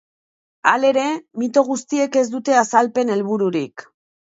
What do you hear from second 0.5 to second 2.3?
Halere, mito guztiek ez